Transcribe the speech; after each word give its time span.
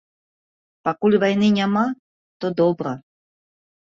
Пакуль 0.87 1.17
вайны 1.23 1.49
няма, 1.57 1.83
то 2.39 2.45
добра. 2.63 2.95